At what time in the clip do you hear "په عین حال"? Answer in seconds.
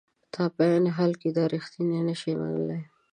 0.55-1.11